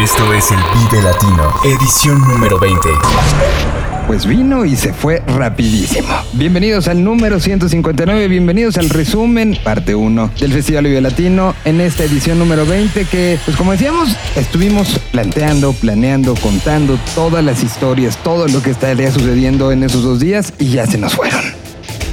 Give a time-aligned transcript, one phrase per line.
[0.00, 2.88] Esto es el Vive Latino, edición número 20.
[4.06, 6.08] Pues vino y se fue rapidísimo.
[6.32, 12.04] Bienvenidos al número 159, bienvenidos al resumen, parte 1 del Festival Vive Latino en esta
[12.04, 18.48] edición número 20 que, pues como decíamos, estuvimos planteando, planeando, contando todas las historias, todo
[18.48, 21.59] lo que estaría sucediendo en esos dos días y ya se nos fueron.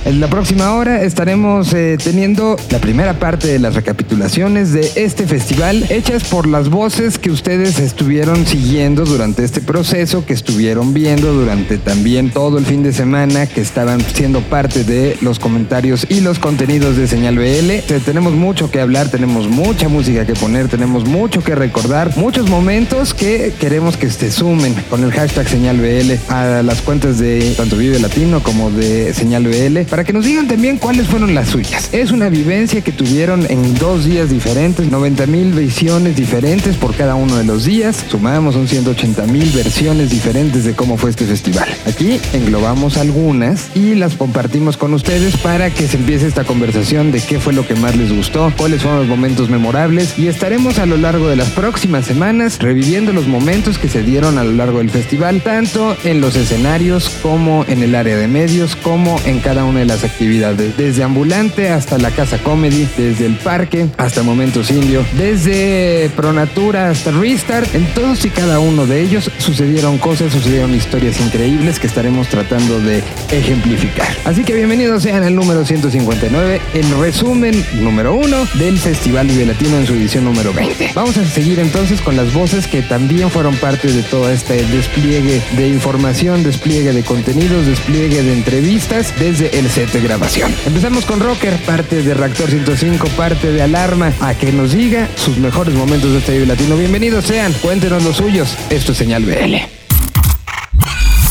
[0.08, 5.28] En la próxima hora estaremos eh, teniendo la primera parte de las recapitulaciones de este
[5.28, 11.34] festival hechas por las voces que ustedes estuvieron siguiendo durante este proceso, que estuvieron viendo
[11.34, 16.22] durante también todo el fin de semana, que estaban siendo parte de los comentarios y
[16.22, 17.94] los contenidos de Señal BL.
[18.06, 23.14] Tenemos mucho que hablar, tenemos mucha música que poner, tenemos mucho que recordar, muchos momentos
[23.14, 27.76] que queremos que se sumen con el hashtag Señal BL a las cuentas de tanto
[27.76, 31.90] Vive Latino como de Señal BL para que nos digan también cuáles fueron las suyas.
[31.92, 37.16] Es una vivencia que tuvieron en dos días diferentes, 90 mil visiones diferentes por cada
[37.16, 38.06] uno de los días.
[38.08, 41.68] Sumamos un 180 mil versiones diferentes de cómo fue este festival.
[41.88, 47.20] Aquí englobamos algunas y las compartimos con ustedes para que se empiece esta conversación de
[47.20, 50.86] qué fue lo que más les gustó, cuáles fueron los momentos memorables y estaremos a
[50.86, 54.78] lo largo de las próximas semanas reviviendo los momentos que se dieron a lo largo
[54.78, 59.66] del festival, tanto en los escenarios como en el área de medios, como en cada
[59.66, 64.70] una de las actividades, desde ambulante hasta la casa comedy, desde el parque hasta Momentos
[64.70, 70.74] Indio, desde Pronatura hasta Restart, en todos y cada uno de ellos sucedieron cosas, sucedieron
[70.76, 74.08] historias increíbles que estaremos tratando de ejemplificar.
[74.26, 79.78] Así que bienvenidos sean al número 159, el resumen número uno del Festival Vive Latino
[79.78, 80.92] en su edición número 20.
[80.94, 85.42] Vamos a seguir entonces con las voces que también fueron parte de todo este despliegue
[85.56, 90.54] de información, despliegue de contenidos, despliegue de entrevistas desde el set de grabación.
[90.66, 95.38] Empezamos con Rocker, parte de Reactor 105, parte de Alarma, a que nos diga sus
[95.38, 96.76] mejores momentos de este Latino.
[96.76, 98.56] Bienvenidos sean, cuéntenos los suyos.
[98.70, 99.56] Esto es Señal BL.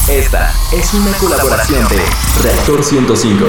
[0.09, 1.99] Esta es una colaboración de
[2.43, 3.45] Reactor 105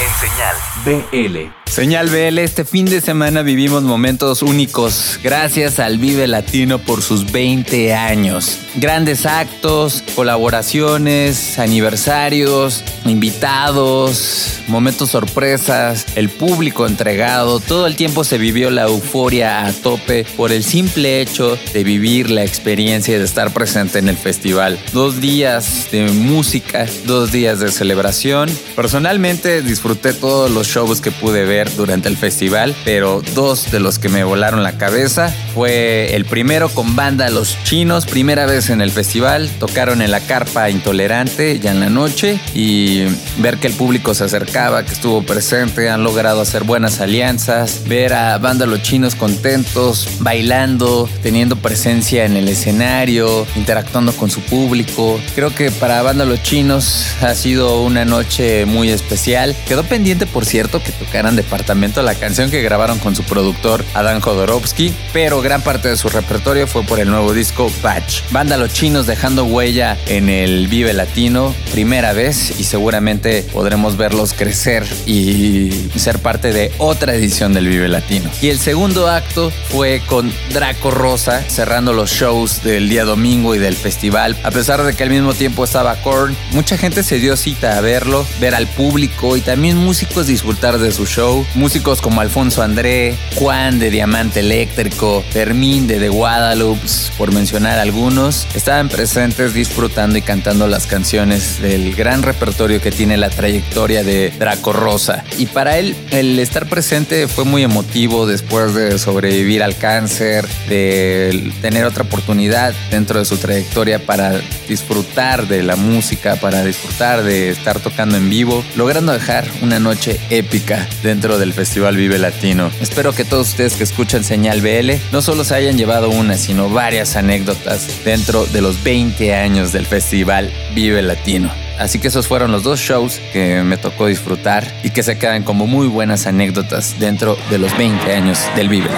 [0.00, 1.57] en Señal BL.
[1.68, 7.30] Señal BL, este fin de semana vivimos momentos únicos gracias al Vive Latino por sus
[7.30, 8.58] 20 años.
[8.74, 18.70] Grandes actos, colaboraciones, aniversarios, invitados, momentos sorpresas, el público entregado, todo el tiempo se vivió
[18.70, 23.98] la euforia a tope por el simple hecho de vivir la experiencia de estar presente
[23.98, 24.78] en el festival.
[24.92, 28.48] Dos días de música, dos días de celebración.
[28.74, 33.98] Personalmente disfruté todos los shows que pude ver durante el festival, pero dos de los
[33.98, 38.80] que me volaron la cabeza fue el primero con banda Los Chinos, primera vez en
[38.80, 43.04] el festival, tocaron en la carpa Intolerante ya en la noche y
[43.38, 48.12] ver que el público se acercaba, que estuvo presente, han logrado hacer buenas alianzas, ver
[48.12, 55.20] a banda Los Chinos contentos, bailando, teniendo presencia en el escenario, interactuando con su público.
[55.34, 59.56] Creo que para banda Los Chinos ha sido una noche muy especial.
[59.66, 63.82] Quedó pendiente, por cierto, que tocaran de departamento la canción que grabaron con su productor
[63.94, 68.20] Adán Jodorowsky, pero gran parte de su repertorio fue por el nuevo disco Batch.
[68.30, 74.34] Banda Los Chinos dejando huella en el Vive Latino, primera vez y seguramente podremos verlos
[74.34, 78.28] crecer y ser parte de otra edición del Vive Latino.
[78.42, 83.58] Y el segundo acto fue con Draco Rosa cerrando los shows del día domingo y
[83.58, 84.36] del festival.
[84.44, 87.80] A pesar de que al mismo tiempo estaba Korn, mucha gente se dio cita a
[87.80, 93.16] verlo, ver al público y también músicos disfrutar de su show músicos como Alfonso André,
[93.36, 96.86] Juan de Diamante Eléctrico, Fermín de The Guadalupe,
[97.16, 103.16] por mencionar algunos, estaban presentes disfrutando y cantando las canciones del gran repertorio que tiene
[103.16, 105.24] la trayectoria de Draco Rosa.
[105.36, 111.52] Y para él, el estar presente fue muy emotivo después de sobrevivir al cáncer, de
[111.60, 117.50] tener otra oportunidad dentro de su trayectoria para disfrutar de la música, para disfrutar de
[117.50, 122.70] estar tocando en vivo, logrando dejar una noche épica dentro del Festival Vive Latino.
[122.80, 126.70] Espero que todos ustedes que escuchan Señal BL no solo se hayan llevado una, sino
[126.70, 131.50] varias anécdotas dentro de los 20 años del Festival Vive Latino.
[131.78, 135.42] Así que esos fueron los dos shows que me tocó disfrutar y que se quedan
[135.42, 138.88] como muy buenas anécdotas dentro de los 20 años del Vive.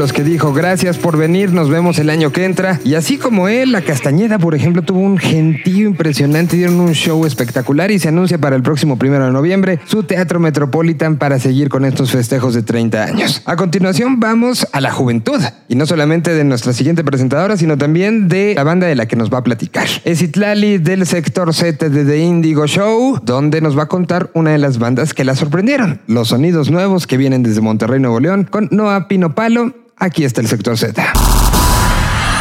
[0.00, 2.80] Los que dijo gracias por venir, nos vemos el año que entra.
[2.84, 7.26] Y así como él, la Castañeda, por ejemplo, tuvo un gentío impresionante, dieron un show
[7.26, 11.68] espectacular y se anuncia para el próximo primero de noviembre su Teatro Metropolitan para seguir
[11.68, 13.42] con estos festejos de 30 años.
[13.44, 18.28] A continuación vamos a la juventud y no solamente de nuestra siguiente presentadora, sino también
[18.28, 19.86] de la banda de la que nos va a platicar.
[20.06, 24.52] Es Itlali del sector Z de The Indigo Show, donde nos va a contar una
[24.52, 28.48] de las bandas que la sorprendieron, los sonidos nuevos que vienen desde Monterrey, Nuevo León,
[28.50, 29.74] con Noah Pino Palo.
[30.02, 31.12] Aquí está el sector Z.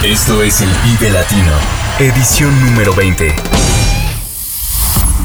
[0.01, 1.51] Esto es el Vive Latino,
[1.99, 3.35] edición número 20.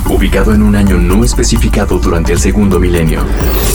[0.09, 3.25] Ubicado en un año no especificado durante el segundo milenio,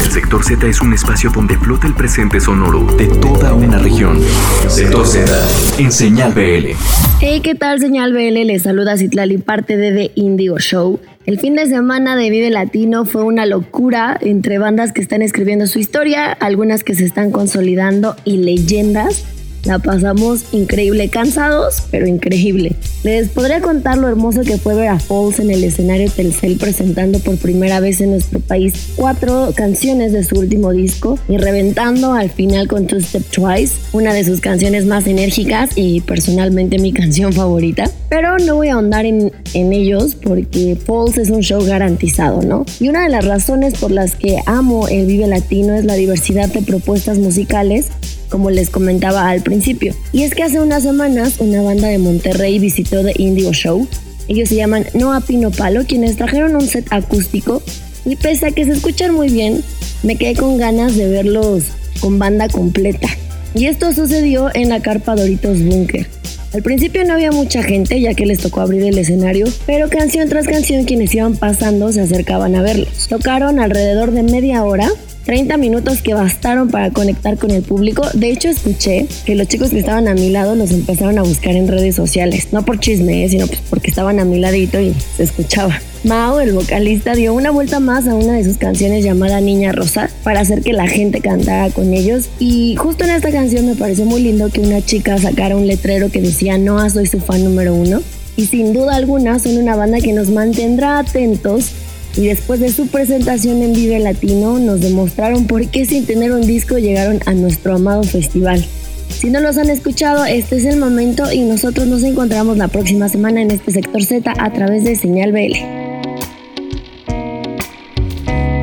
[0.04, 4.20] el sector Z es un espacio donde flota el presente sonoro de toda una región.
[4.68, 5.48] Sector Z,
[5.80, 6.76] en Señal BL.
[7.20, 8.46] Hey, ¿qué tal, Señal BL?
[8.46, 11.00] Les saluda Citlali, parte de The Indigo Show.
[11.26, 15.66] El fin de semana de Vive Latino fue una locura entre bandas que están escribiendo
[15.66, 19.26] su historia, algunas que se están consolidando y leyendas
[19.66, 22.76] La pasamos increíble, cansados, pero increíble.
[23.04, 27.20] Les podría contar lo hermoso que fue ver a Falls en el escenario Telcel presentando
[27.20, 32.30] por primera vez en nuestro país cuatro canciones de su último disco y reventando al
[32.30, 37.34] final con Two Step Twice, una de sus canciones más enérgicas y personalmente mi canción
[37.34, 37.90] favorita.
[38.10, 42.66] Pero no voy a ahondar en, en ellos porque Falls es un show garantizado, ¿no?
[42.80, 46.50] Y una de las razones por las que amo el Vive Latino es la diversidad
[46.50, 47.88] de propuestas musicales
[48.30, 49.96] como les comentaba al principio.
[50.14, 53.88] Y es que hace unas semanas una banda de Monterrey visitó The Indigo Show.
[54.28, 57.64] Ellos se llaman Noa Pino Palo, quienes trajeron un set acústico
[58.06, 59.64] y pese a que se escuchan muy bien,
[60.04, 61.64] me quedé con ganas de verlos
[62.00, 63.08] con banda completa.
[63.54, 66.08] Y esto sucedió en la carpa Doritos Bunker.
[66.54, 70.30] Al principio no había mucha gente ya que les tocó abrir el escenario, pero canción
[70.30, 73.08] tras canción quienes iban pasando se acercaban a verlos.
[73.08, 74.90] Tocaron alrededor de media hora
[75.30, 78.02] 30 minutos que bastaron para conectar con el público.
[78.16, 81.56] De hecho, escuché que los chicos que estaban a mi lado los empezaron a buscar
[81.56, 82.48] en redes sociales.
[82.52, 83.30] No por chisme, ¿eh?
[83.30, 85.80] sino pues porque estaban a mi ladito y se escuchaba.
[86.04, 90.10] Mao, el vocalista, dio una vuelta más a una de sus canciones llamada Niña Rosa
[90.24, 92.28] para hacer que la gente cantara con ellos.
[92.40, 96.10] Y justo en esta canción me pareció muy lindo que una chica sacara un letrero
[96.10, 98.02] que decía Noah, soy su fan número uno.
[98.36, 101.72] Y sin duda alguna son una banda que nos mantendrá atentos
[102.16, 106.42] y después de su presentación en Vive Latino nos demostraron por qué sin tener un
[106.42, 108.66] disco llegaron a nuestro amado festival.
[109.10, 113.10] Si no los han escuchado, este es el momento y nosotros nos encontramos la próxima
[113.10, 115.56] semana en este sector Z a través de Señal BL.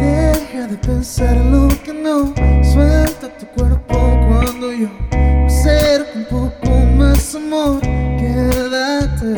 [0.00, 2.34] Deja de pensar en lo que no,
[2.72, 3.94] suelta tu cuerpo
[4.28, 7.80] cuando yo me un poco más amor,
[8.18, 9.34] quédate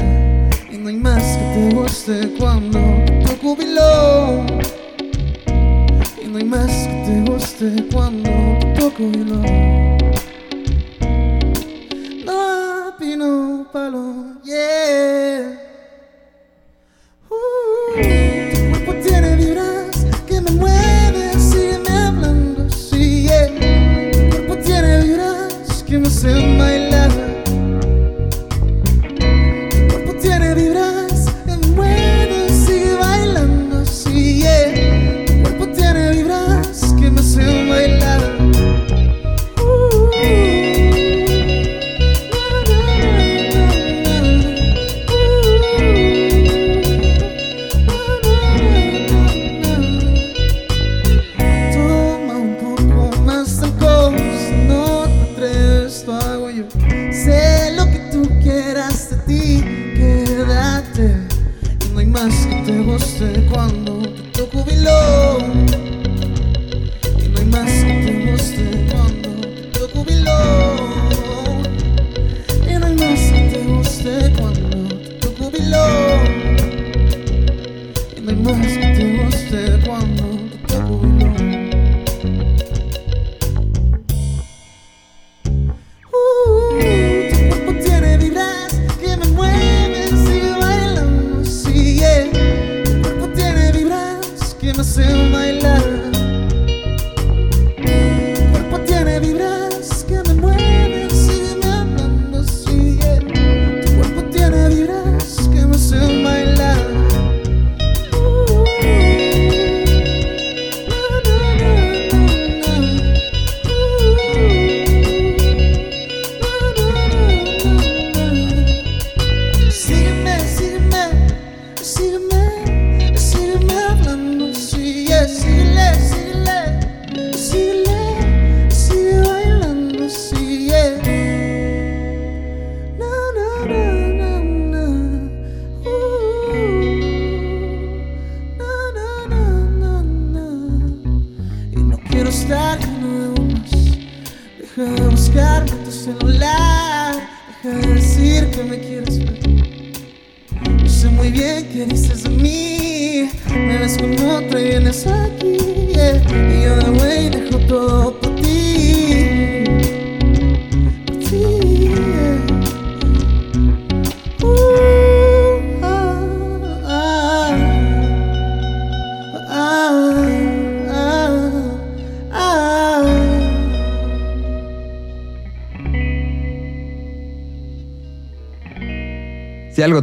[0.70, 2.87] y no hay más que te guste cuando
[7.90, 8.30] cuando
[8.78, 9.42] toco hilo.
[9.42, 9.87] No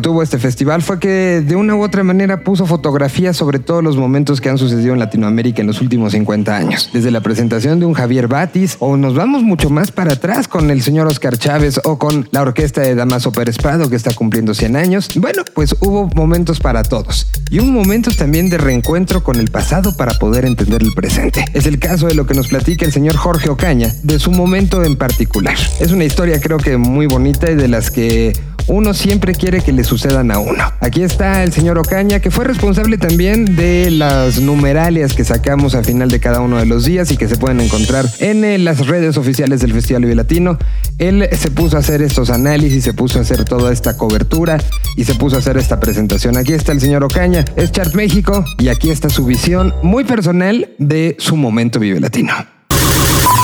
[0.05, 3.97] tuvo este festival fue que de una u otra manera puso fotografías sobre todos los
[3.97, 6.91] momentos que han sucedido en Latinoamérica en los últimos 50 años.
[6.93, 10.69] Desde la presentación de un Javier Batis, o nos vamos mucho más para atrás con
[10.69, 14.75] el señor Oscar Chávez o con la orquesta de Damaso Pérez que está cumpliendo 100
[14.75, 15.09] años.
[15.15, 17.25] Bueno, pues hubo momentos para todos.
[17.49, 21.45] Y un momento también de reencuentro con el pasado para poder entender el presente.
[21.55, 24.83] Es el caso de lo que nos platica el señor Jorge Ocaña, de su momento
[24.83, 25.55] en particular.
[25.79, 28.33] Es una historia creo que muy bonita y de las que
[28.67, 30.63] uno siempre quiere que le sucedan a uno.
[30.81, 35.85] Aquí está el señor Ocaña, que fue responsable también de las numeralias que sacamos al
[35.85, 38.85] final de cada uno de los días y que se pueden encontrar en eh, las
[38.87, 40.57] redes oficiales del Festival Vive Latino.
[40.97, 44.57] Él se puso a hacer estos análisis, se puso a hacer toda esta cobertura
[44.97, 46.35] y se puso a hacer esta presentación.
[46.35, 50.69] Aquí está el señor Ocaña, es Chart México y aquí está su visión muy personal
[50.77, 52.54] de su momento Vive Latino.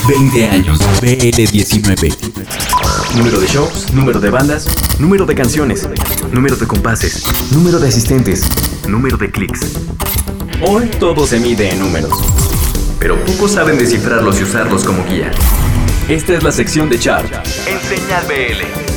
[0.08, 2.16] 20 años, BL19.
[3.16, 4.66] Número de shows, número de bandas,
[5.00, 5.88] número de canciones,
[6.32, 8.50] número de compases, número de asistentes,
[8.88, 9.62] número de clics.
[10.62, 12.14] Hoy todo se mide en números,
[13.00, 15.32] pero pocos saben descifrarlos y usarlos como guía.
[16.10, 17.32] Esta es la sección de Chart
[17.68, 18.91] en Señal BL.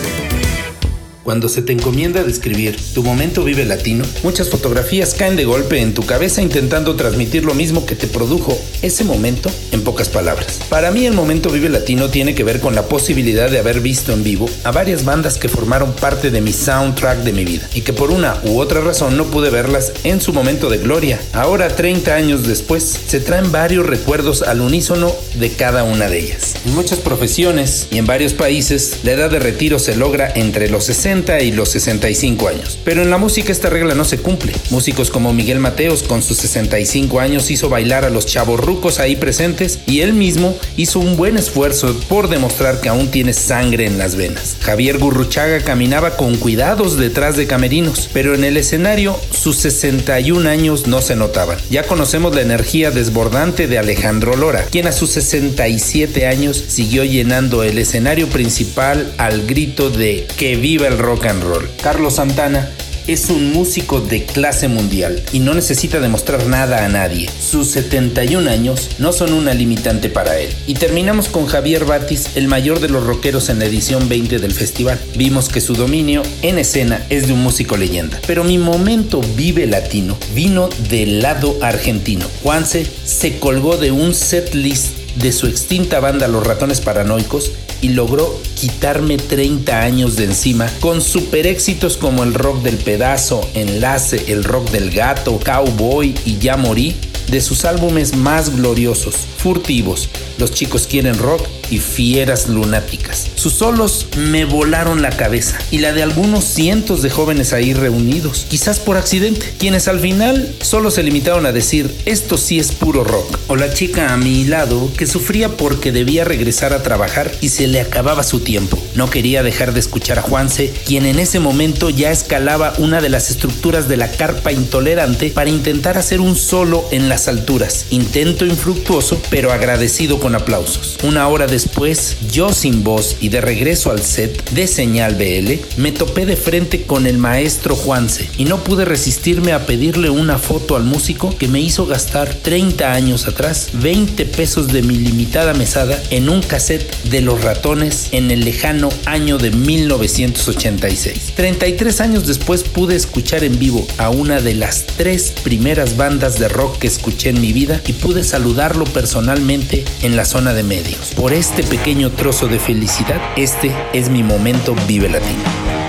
[1.24, 5.94] Cuando se te encomienda describir tu momento vive latino, muchas fotografías caen de golpe en
[5.94, 10.60] tu cabeza intentando transmitir lo mismo que te produjo ese momento en pocas palabras.
[10.68, 14.12] Para mí el momento vive latino tiene que ver con la posibilidad de haber visto
[14.12, 17.80] en vivo a varias bandas que formaron parte de mi soundtrack de mi vida y
[17.80, 21.18] que por una u otra razón no pude verlas en su momento de gloria.
[21.32, 26.54] Ahora 30 años después se traen varios recuerdos al unísono de cada una de ellas.
[26.66, 30.84] En muchas profesiones y en varios países la edad de retiro se logra entre los
[30.84, 32.76] 60 y los 65 años.
[32.84, 34.52] Pero en la música esta regla no se cumple.
[34.70, 39.14] Músicos como Miguel Mateos con sus 65 años hizo bailar a los chavos rucos ahí
[39.14, 43.96] presentes y él mismo hizo un buen esfuerzo por demostrar que aún tiene sangre en
[43.96, 44.56] las venas.
[44.60, 50.88] Javier Gurruchaga caminaba con cuidados detrás de camerinos, pero en el escenario sus 61 años
[50.88, 51.58] no se notaban.
[51.70, 57.62] Ya conocemos la energía desbordante de Alejandro Lora, quien a sus 67 años siguió llenando
[57.62, 61.68] el escenario principal al grito de que viva el rock and roll.
[61.82, 62.68] Carlos Santana
[63.06, 67.28] es un músico de clase mundial y no necesita demostrar nada a nadie.
[67.28, 70.50] Sus 71 años no son una limitante para él.
[70.66, 74.52] Y terminamos con Javier Batis, el mayor de los rockeros en la edición 20 del
[74.52, 74.98] festival.
[75.16, 78.20] Vimos que su dominio en escena es de un músico leyenda.
[78.26, 82.26] Pero mi momento vive latino vino del lado argentino.
[82.42, 87.52] Juanse se colgó de un set list de su extinta banda Los Ratones Paranoicos
[87.84, 93.46] y logró quitarme 30 años de encima con super éxitos como el rock del pedazo,
[93.52, 96.96] enlace, el rock del gato, cowboy y ya morí
[97.30, 103.28] de sus álbumes más gloriosos, furtivos, Los chicos quieren rock y Fieras lunáticas.
[103.34, 108.46] Sus solos me volaron la cabeza y la de algunos cientos de jóvenes ahí reunidos,
[108.48, 113.04] quizás por accidente, quienes al final solo se limitaron a decir esto sí es puro
[113.04, 113.38] rock.
[113.48, 117.66] O la chica a mi lado que sufría porque debía regresar a trabajar y se
[117.66, 118.78] le acababa su tiempo.
[118.94, 123.08] No quería dejar de escuchar a Juanse, quien en ese momento ya escalaba una de
[123.08, 127.86] las estructuras de la carpa intolerante para intentar hacer un solo en las alturas.
[127.90, 130.96] Intento infructuoso, pero agradecido con aplausos.
[131.02, 135.92] Una hora después, yo sin voz y de regreso al set de Señal BL, me
[135.92, 140.74] topé de frente con el maestro Juanse y no pude resistirme a pedirle una foto
[140.74, 146.02] al músico que me hizo gastar 30 años atrás 20 pesos de mi limitada mesada
[146.10, 151.34] en un cassette de Los Ratones en el lejano año de 1986.
[151.36, 156.48] 33 años después pude escuchar en vivo a una de las tres primeras bandas de
[156.48, 161.12] rock que escuché en mi vida y pude saludarlo personalmente en la zona de medios.
[161.14, 165.83] Por este pequeño trozo de felicidad, este es mi momento Vive Latino.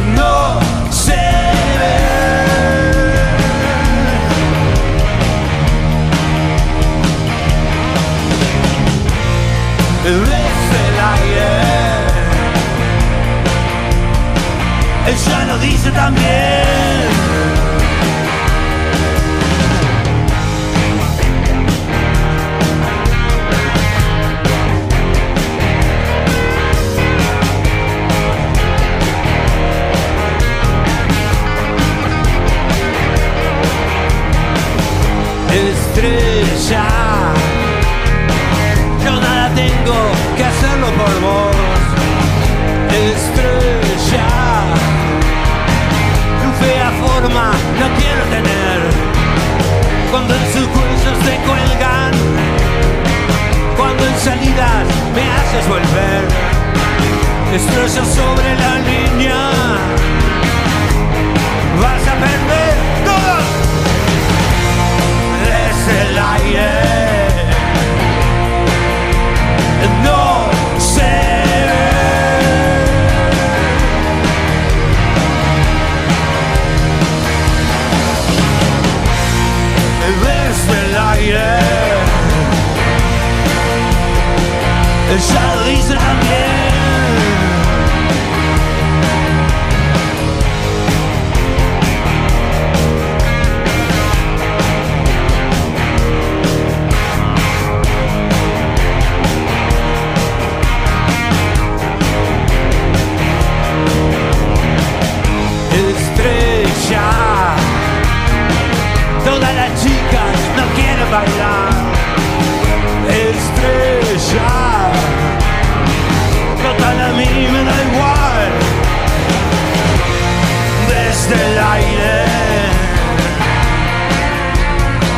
[0.00, 1.94] No se ve.
[10.04, 11.64] Desde el aire
[15.06, 16.53] ella lo dice también.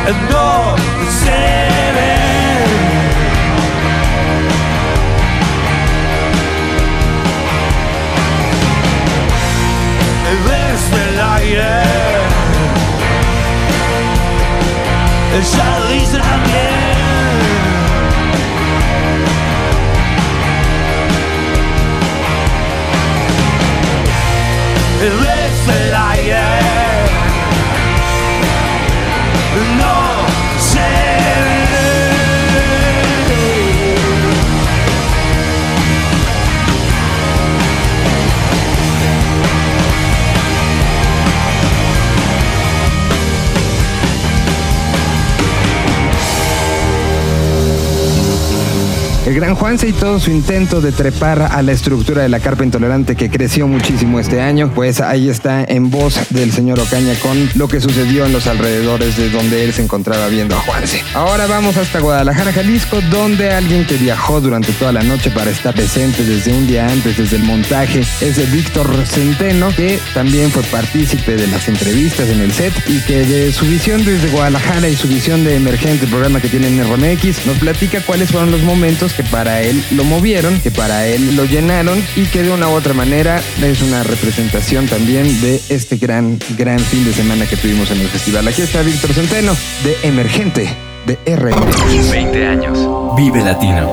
[0.07, 0.75] No
[1.09, 1.31] se
[1.95, 2.15] ve.
[10.47, 11.83] Desde el aire.
[15.35, 16.87] Ella lo dice también.
[25.01, 25.95] Desde el
[49.27, 52.63] El gran Juanse y todo su intento de trepar a la estructura de la carpa
[52.63, 57.49] intolerante que creció muchísimo este año, pues ahí está en voz del señor Ocaña con
[57.55, 61.03] lo que sucedió en los alrededores de donde él se encontraba viendo a Juanse.
[61.13, 65.73] Ahora vamos hasta Guadalajara, Jalisco, donde alguien que viajó durante toda la noche para estar
[65.73, 70.63] presente desde un día antes, desde el montaje, es el Víctor Centeno, que también fue
[70.63, 74.95] partícipe de las entrevistas en el set y que de su visión desde Guadalajara y
[74.95, 79.16] su visión de emergente, programa que tiene en RMX, nos platica cuáles fueron los momentos
[79.17, 82.73] que para él lo movieron, que para él lo llenaron y que de una u
[82.73, 87.89] otra manera es una representación también de este gran, gran fin de semana que tuvimos
[87.89, 88.47] en el festival.
[88.47, 89.53] Aquí está Víctor Centeno
[89.83, 90.69] de Emergente
[91.07, 92.11] de RMX.
[92.11, 92.79] 20 años.
[93.17, 93.91] Vive Latino.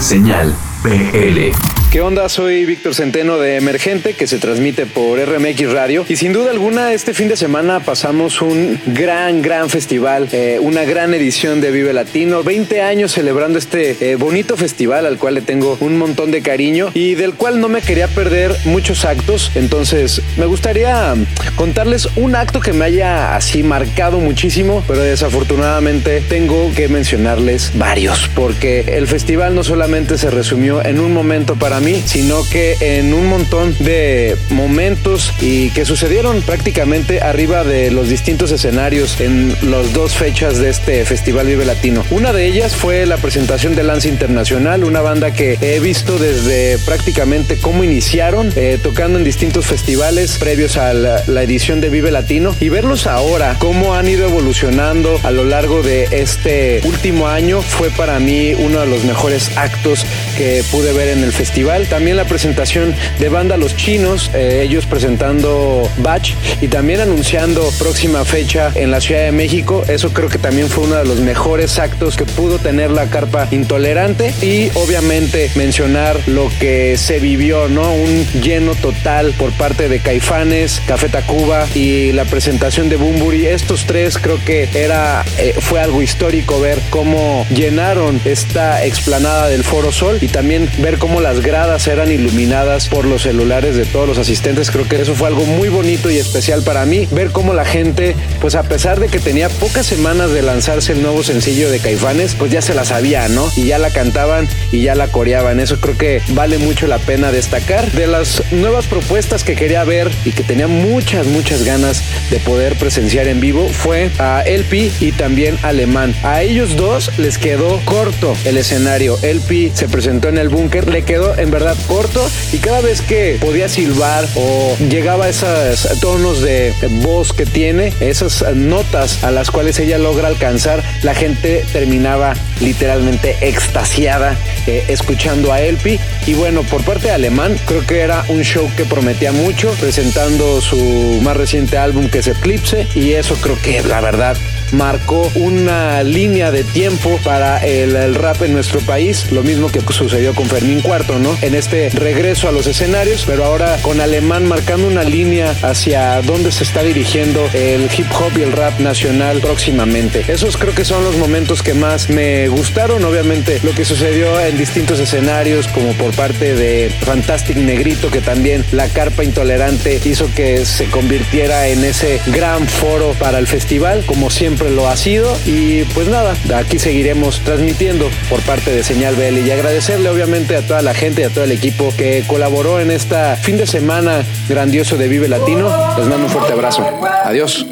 [0.00, 1.77] Señal BL.
[1.90, 2.28] ¿Qué onda?
[2.28, 6.04] Soy Víctor Centeno de Emergente, que se transmite por RMX Radio.
[6.06, 10.84] Y sin duda alguna, este fin de semana pasamos un gran, gran festival, eh, una
[10.84, 12.42] gran edición de Vive Latino.
[12.42, 16.90] 20 años celebrando este eh, bonito festival al cual le tengo un montón de cariño
[16.92, 19.50] y del cual no me quería perder muchos actos.
[19.54, 21.14] Entonces, me gustaría
[21.56, 28.28] contarles un acto que me haya así marcado muchísimo, pero desafortunadamente tengo que mencionarles varios,
[28.34, 33.14] porque el festival no solamente se resumió en un momento para mí, sino que en
[33.14, 39.92] un montón de momentos y que sucedieron prácticamente arriba de los distintos escenarios en las
[39.92, 42.04] dos fechas de este Festival Vive Latino.
[42.10, 46.78] Una de ellas fue la presentación de Lance Internacional, una banda que he visto desde
[46.78, 52.10] prácticamente cómo iniciaron, eh, tocando en distintos festivales previos a la, la edición de Vive
[52.10, 57.62] Latino y verlos ahora, cómo han ido evolucionando a lo largo de este último año,
[57.62, 60.04] fue para mí uno de los mejores actos
[60.36, 61.67] que pude ver en el festival.
[61.68, 68.24] También la presentación de banda Los Chinos, eh, ellos presentando Batch y también anunciando próxima
[68.24, 69.84] fecha en la Ciudad de México.
[69.86, 73.48] Eso creo que también fue uno de los mejores actos que pudo tener la carpa
[73.50, 77.92] intolerante y obviamente mencionar lo que se vivió, ¿no?
[77.92, 83.44] Un lleno total por parte de Caifanes, Café Tacuba y la presentación de Bumburi.
[83.44, 89.64] Estos tres creo que era eh, fue algo histórico ver cómo llenaron esta explanada del
[89.64, 94.06] Foro Sol y también ver cómo las gradas eran iluminadas por los celulares de todos
[94.06, 94.70] los asistentes.
[94.70, 97.08] Creo que eso fue algo muy bonito y especial para mí.
[97.10, 101.02] Ver cómo la gente, pues a pesar de que tenía pocas semanas de lanzarse el
[101.02, 103.50] nuevo sencillo de Caifanes, pues ya se la sabía, ¿no?
[103.56, 105.58] Y ya la cantaban y ya la coreaban.
[105.58, 107.90] Eso creo que vale mucho la pena destacar.
[107.90, 112.76] De las nuevas propuestas que quería ver y que tenía muchas, muchas ganas de poder
[112.76, 116.14] presenciar en vivo fue a LP y también Alemán.
[116.22, 119.18] A ellos dos les quedó corto el escenario.
[119.22, 123.00] LP se presentó en el búnker, le quedó en en verdad corto y cada vez
[123.00, 129.30] que podía silbar o llegaba a esos tonos de voz que tiene, esas notas a
[129.30, 135.98] las cuales ella logra alcanzar, la gente terminaba literalmente extasiada eh, escuchando a Elpi.
[136.26, 140.60] Y bueno, por parte de Alemán, creo que era un show que prometía mucho, presentando
[140.60, 142.86] su más reciente álbum que es Eclipse.
[142.94, 144.36] Y eso creo que la verdad
[144.72, 150.34] marcó una línea de tiempo para el, rap en nuestro país, lo mismo que sucedió
[150.34, 151.36] con Fermín Cuarto, ¿no?
[151.42, 156.52] En este regreso a los escenarios, pero ahora con Alemán marcando una línea hacia dónde
[156.52, 160.24] se está dirigiendo el hip hop y el rap nacional próximamente.
[160.28, 164.58] Esos creo que son los momentos que más me gustaron, obviamente lo que sucedió en
[164.58, 170.64] distintos escenarios, como por parte de Fantastic Negrito, que también la carpa intolerante hizo que
[170.64, 175.36] se convirtiera en ese gran foro para el festival, como siempre lo ha sido.
[175.46, 180.66] Y pues nada, aquí seguiremos transmitiendo por parte de Señal BL y agradecerle obviamente a
[180.66, 184.24] toda la gente y a todo el equipo que colaboró en esta fin de semana
[184.48, 185.70] grandioso de Vive Latino.
[185.96, 186.84] Les mando un fuerte abrazo.
[187.24, 187.66] Adiós.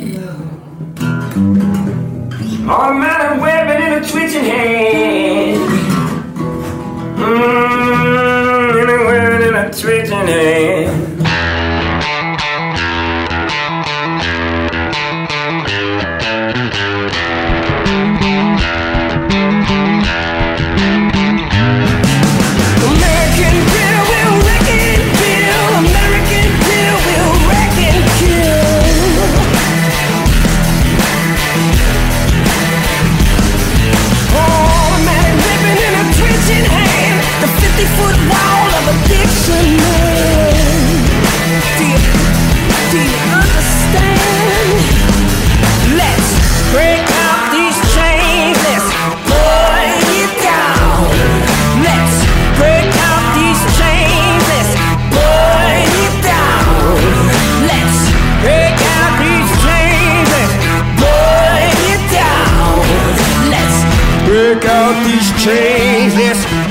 [65.46, 66.65] change this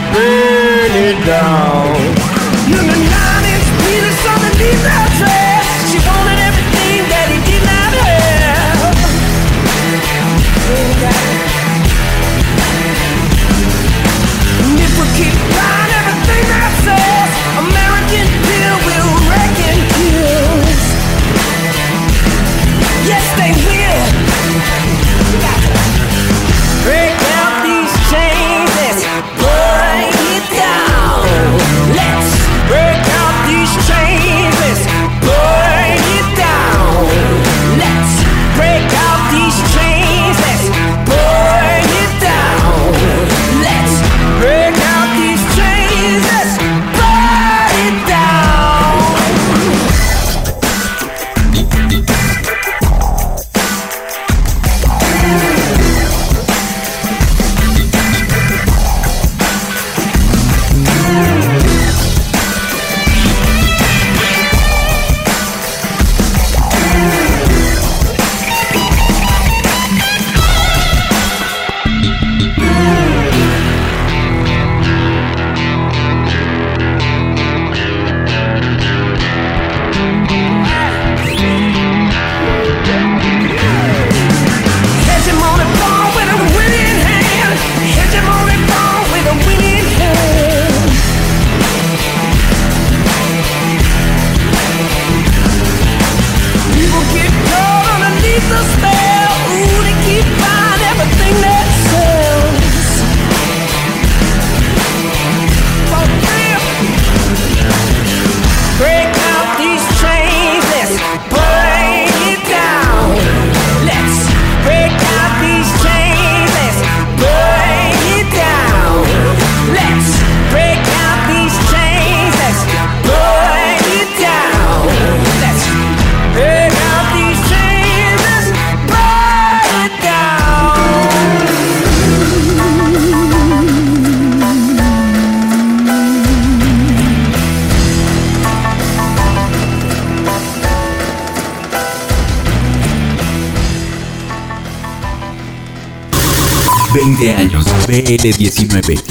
[147.18, 147.66] 20 años.
[147.88, 149.02] BL19.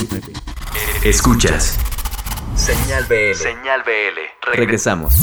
[1.05, 1.79] Escuchas.
[2.55, 3.35] Señal BL.
[3.35, 4.53] Señal BL.
[4.57, 5.15] Regresamos.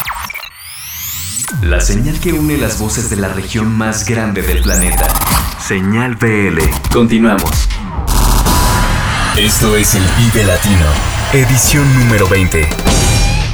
[1.62, 5.08] La señal que une las voces de la región más grande del planeta.
[5.60, 6.60] Señal BL.
[6.92, 7.52] Continuamos.
[9.38, 10.86] Esto es el Vive Latino.
[11.34, 12.68] Edición número 20.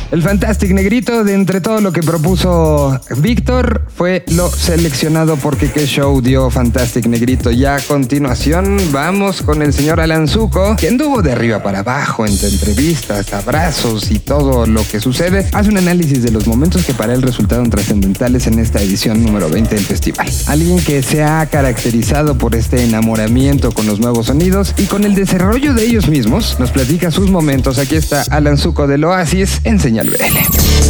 [0.09, 5.85] El Fantastic Negrito, de entre todo lo que propuso Víctor, fue lo seleccionado porque qué
[5.85, 7.51] show dio Fantastic Negrito.
[7.51, 12.25] Ya a continuación vamos con el señor Alan Zuko, que anduvo de arriba para abajo
[12.25, 15.45] entre entrevistas, abrazos y todo lo que sucede.
[15.51, 19.49] Hace un análisis de los momentos que para él resultaron trascendentales en esta edición número
[19.49, 20.29] 20 del festival.
[20.45, 25.15] Alguien que se ha caracterizado por este enamoramiento con los nuevos sonidos y con el
[25.15, 27.77] desarrollo de ellos mismos, nos platica sus momentos.
[27.77, 29.59] Aquí está Alan Zuko del Oasis,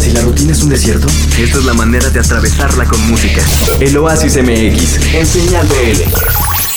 [0.02, 1.08] si la rutina es un desierto,
[1.40, 3.42] esta es la manera de atravesarla con música.
[3.80, 6.77] El Oasis MX, en Señal BL.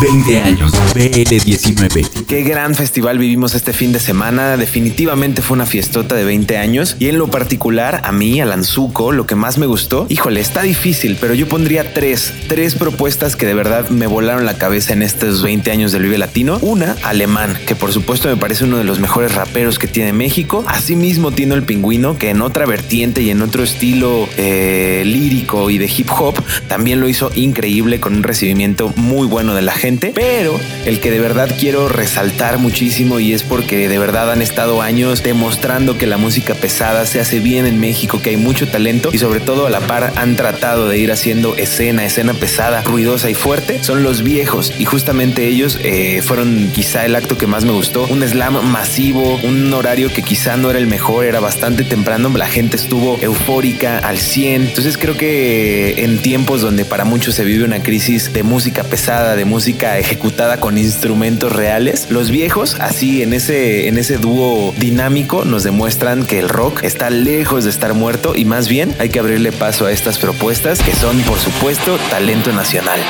[0.00, 2.26] 20 años, BL19.
[2.26, 4.56] Qué gran festival vivimos este fin de semana.
[4.56, 6.96] Definitivamente fue una fiestota de 20 años.
[6.98, 10.62] Y en lo particular, a mí, a Lanzuco, lo que más me gustó, híjole, está
[10.62, 15.02] difícil, pero yo pondría tres, tres propuestas que de verdad me volaron la cabeza en
[15.02, 16.58] estos 20 años del Vive Latino.
[16.60, 20.64] Una, Alemán, que por supuesto me parece uno de los mejores raperos que tiene México.
[20.66, 25.78] Asimismo, tiene el Pingüino, que en otra vertiente y en otro estilo eh, lírico y
[25.78, 26.34] de hip hop,
[26.68, 29.83] también lo hizo increíble con un recibimiento muy bueno de la gente
[30.14, 34.80] pero el que de verdad quiero resaltar muchísimo y es porque de verdad han estado
[34.80, 39.10] años demostrando que la música pesada se hace bien en México, que hay mucho talento
[39.12, 43.28] y sobre todo a la par han tratado de ir haciendo escena, escena pesada, ruidosa
[43.28, 44.72] y fuerte, son los viejos.
[44.78, 49.38] Y justamente ellos eh, fueron quizá el acto que más me gustó, un slam masivo,
[49.42, 53.98] un horario que quizá no era el mejor, era bastante temprano, la gente estuvo eufórica
[53.98, 58.42] al 100, entonces creo que en tiempos donde para muchos se vive una crisis de
[58.42, 62.06] música pesada, de música ejecutada con instrumentos reales.
[62.10, 67.10] Los viejos, así en ese, en ese dúo dinámico, nos demuestran que el rock está
[67.10, 70.94] lejos de estar muerto y más bien hay que abrirle paso a estas propuestas que
[70.94, 73.00] son, por supuesto, talento nacional.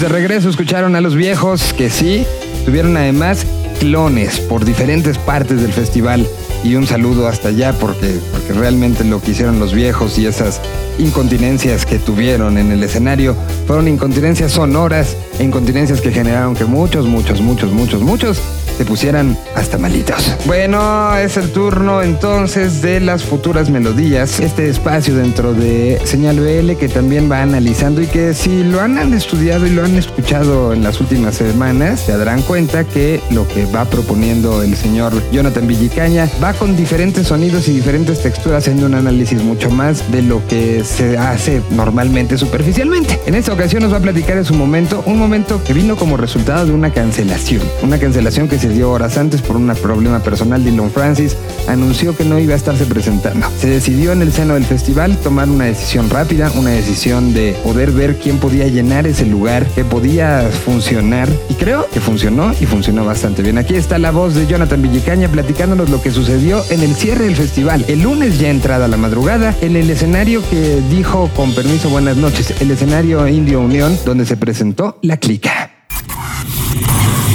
[0.00, 2.26] De regreso, escucharon a los viejos que sí,
[2.64, 3.46] tuvieron además
[3.78, 6.26] clones por diferentes partes del festival.
[6.64, 10.60] y un saludo hasta allá porque, porque realmente lo que hicieron los viejos y esas
[10.98, 13.36] incontinencias que tuvieron en el escenario
[13.66, 18.40] fueron incontinencias sonoras, e incontinencias que generaron que muchos, muchos, muchos, muchos, muchos
[18.76, 20.34] se pusieran hasta malitos.
[20.46, 24.40] Bueno, es el turno entonces de las futuras melodías.
[24.40, 29.14] Este espacio dentro de Señal BL que también va analizando y que si lo han
[29.14, 33.66] estudiado y lo han escuchado en las últimas semanas, se darán cuenta que lo que
[33.66, 38.94] va proponiendo el señor Jonathan Villicaña va con diferentes sonidos y diferentes texturas haciendo un
[38.94, 43.20] análisis mucho más de lo que se hace normalmente superficialmente.
[43.26, 46.16] En esta ocasión nos va a platicar en su momento, un momento que vino como
[46.16, 47.62] resultado de una cancelación.
[47.82, 50.64] Una cancelación que se dio horas antes por un problema personal.
[50.64, 51.36] Dylan Francis
[51.68, 53.46] anunció que no iba a estarse presentando.
[53.58, 57.90] Se decidió en el seno del festival tomar una decisión rápida, una decisión de poder
[57.92, 61.28] ver quién podía llenar ese lugar, que podía funcionar.
[61.48, 63.58] Y creo que funcionó y funcionó bastante bien.
[63.58, 67.36] Aquí está la voz de Jonathan Villicaña platicándonos lo que sucedió en el cierre del
[67.36, 67.84] festival.
[67.88, 72.54] El lunes ya entrada la madrugada, en el escenario que dijo con permiso buenas noches,
[72.60, 75.70] el escenario Indio Unión, donde se presentó la clica.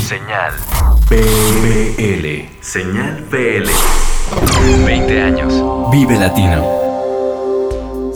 [0.08, 0.79] Señal
[1.10, 2.48] BL.
[2.62, 3.68] Señal BL.
[4.86, 5.92] 20 años.
[5.92, 6.89] Vive Latino.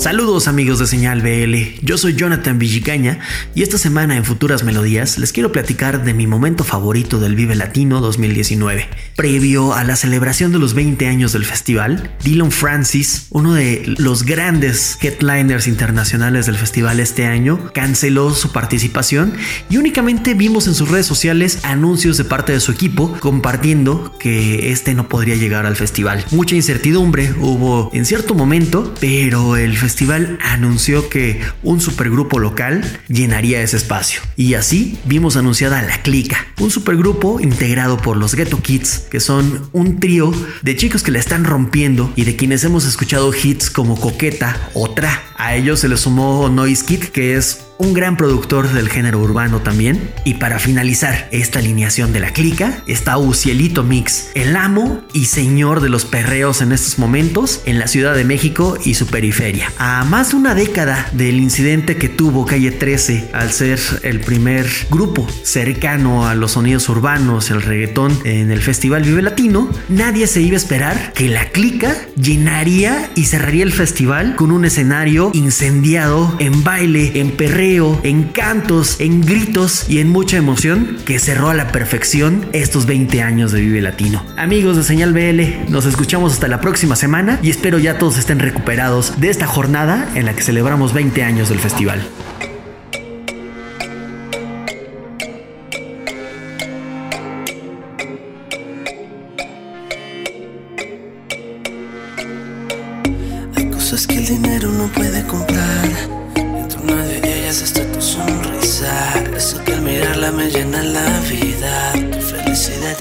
[0.04, 3.20] Saludos amigos de Señal BL, yo soy Jonathan Villicaña
[3.56, 7.56] y esta semana en Futuras Melodías les quiero platicar de mi momento favorito del Vive
[7.56, 8.89] Latino 2019.
[9.16, 14.24] Previo a la celebración de los 20 años del festival, Dylan Francis, uno de los
[14.24, 19.34] grandes headliners internacionales del festival este año, canceló su participación
[19.70, 24.74] y únicamente vimos en sus redes sociales anuncios de parte de su equipo compartiendo que
[24.74, 26.26] este no podría llegar al festival.
[26.32, 32.83] Mucha incertidumbre hubo en cierto momento, pero el festival festival anunció que un supergrupo local
[33.09, 34.21] llenaría ese espacio.
[34.35, 39.69] Y así vimos anunciada La Clica, un supergrupo integrado por los Ghetto Kids, que son
[39.71, 40.33] un trío
[40.63, 44.89] de chicos que la están rompiendo y de quienes hemos escuchado hits como Coqueta o
[44.89, 45.21] Tra.
[45.37, 49.61] A ellos se les sumó Noise Kid, que es un gran productor del género urbano
[49.61, 50.11] también.
[50.26, 55.82] Y para finalizar esta alineación de la clica está Ucielito Mix, el amo y señor
[55.82, 59.71] de los perreos en estos momentos en la Ciudad de México y su periferia.
[59.78, 64.67] A más de una década del incidente que tuvo Calle 13 al ser el primer
[64.89, 70.41] grupo cercano a los sonidos urbanos, el reggaetón en el Festival Vive Latino, nadie se
[70.41, 76.36] iba a esperar que la clica llenaría y cerraría el festival con un escenario incendiado
[76.39, 81.53] en baile, en perreo en cantos, en gritos y en mucha emoción que cerró a
[81.53, 84.22] la perfección estos 20 años de Vive Latino.
[84.36, 88.39] Amigos de Señal BL, nos escuchamos hasta la próxima semana y espero ya todos estén
[88.39, 92.01] recuperados de esta jornada en la que celebramos 20 años del festival.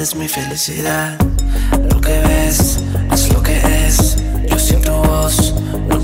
[0.03, 1.17] Es mi felicidad.
[1.89, 2.79] Lo que ves
[3.13, 4.17] es lo que es.
[4.49, 5.55] Yo siento voz,
[5.89, 6.02] no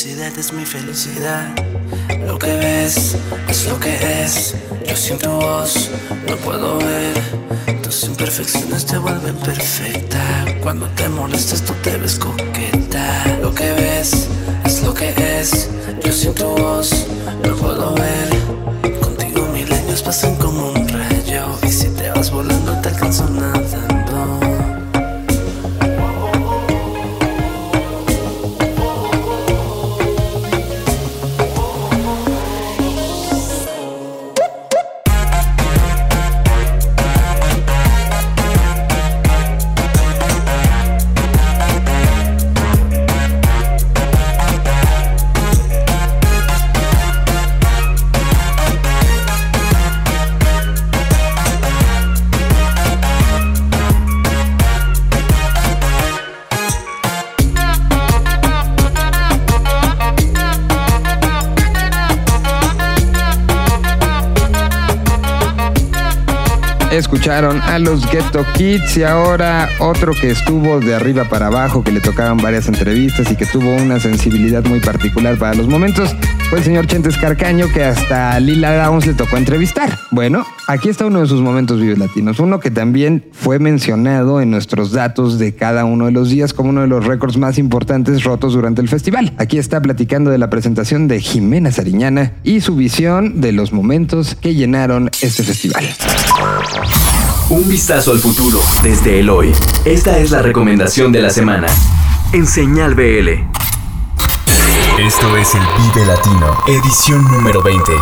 [0.00, 1.54] felicidad es mi felicidad.
[2.26, 4.54] Lo que ves es lo que es.
[4.88, 5.90] Yo siento tu voz,
[6.26, 7.20] no puedo ver.
[7.82, 10.46] Tus imperfecciones te vuelven perfecta.
[10.62, 13.38] Cuando te molestas, tú te ves coqueta.
[13.42, 14.26] Lo que ves
[14.64, 15.68] es lo que es.
[16.02, 17.06] Yo siento tu voz,
[17.44, 19.00] no puedo ver.
[19.00, 21.58] Contigo milenios pasan como un rayo.
[21.62, 24.79] Y si te vas volando, te alcanzo nadando.
[67.12, 71.90] Escucharon a los Ghetto Kids y ahora otro que estuvo de arriba para abajo, que
[71.90, 76.14] le tocaban varias entrevistas y que tuvo una sensibilidad muy particular para los momentos,
[76.50, 79.96] fue el señor Chentes Carcaño que hasta Lila Downs le tocó entrevistar.
[80.10, 84.50] Bueno, aquí está uno de sus momentos vives latinos, uno que también fue mencionado en
[84.50, 88.24] nuestros datos de cada uno de los días como uno de los récords más importantes
[88.24, 89.32] rotos durante el festival.
[89.38, 94.34] Aquí está platicando de la presentación de Jimena Sariñana y su visión de los momentos
[94.34, 95.88] que llenaron este festival.
[97.48, 99.52] Un vistazo al futuro desde el hoy.
[99.84, 101.68] Esta es la recomendación de la semana.
[102.32, 103.69] En Señal BL.
[104.98, 107.92] Esto es el Vive Latino, edición número 20.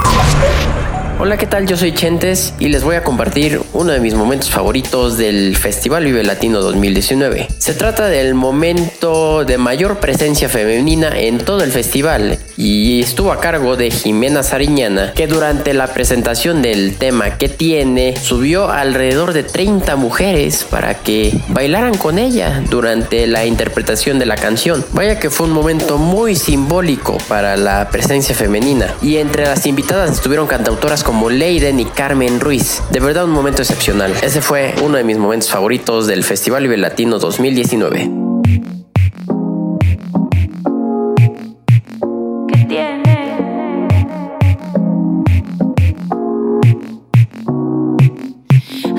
[1.21, 1.67] Hola, ¿qué tal?
[1.67, 6.05] Yo soy Chentes y les voy a compartir uno de mis momentos favoritos del Festival
[6.05, 7.49] Vive Latino 2019.
[7.59, 13.41] Se trata del momento de mayor presencia femenina en todo el festival y estuvo a
[13.41, 19.43] cargo de Jimena Sariñana, que durante la presentación del tema que tiene subió alrededor de
[19.43, 24.85] 30 mujeres para que bailaran con ella durante la interpretación de la canción.
[24.93, 30.13] Vaya que fue un momento muy simbólico para la presencia femenina y entre las invitadas
[30.13, 32.83] estuvieron cantautoras como Leiden y Carmen Ruiz.
[32.91, 34.13] De verdad un momento excepcional.
[34.23, 38.11] Ese fue uno de mis momentos favoritos del Festival Vive Latino 2019.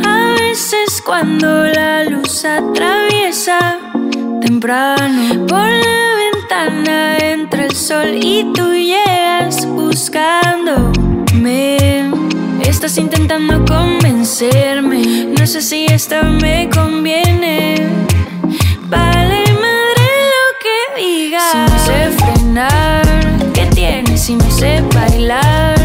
[0.03, 3.77] A veces cuando la luz atraviesa
[4.41, 9.67] temprano por la ventana entra el sol y tú llegas
[11.41, 17.75] Estás intentando convencerme, no sé si esto me conviene.
[18.89, 21.43] Vale madre lo que digas.
[21.51, 23.05] Si no sé frenar,
[23.53, 25.75] ¿qué tiene si no sé bailar?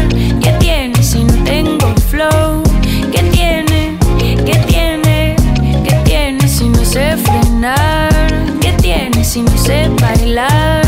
[0.43, 2.61] ¿Qué tiene si no tengo flow?
[3.13, 3.97] ¿Qué tiene?
[4.19, 5.37] ¿Qué tiene?
[5.85, 8.09] ¿Qué tiene si no sé frenar?
[8.59, 10.84] ¿Qué tiene si no sé bailar?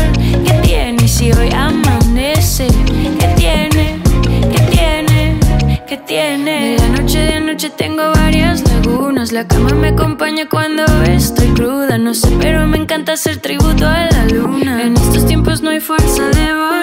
[7.70, 9.32] Tengo varias lagunas.
[9.32, 11.98] La cama me acompaña cuando estoy cruda.
[11.98, 14.82] No sé, pero me encanta hacer tributo a la luna.
[14.82, 16.77] En estos tiempos no hay fuerza de buscándome.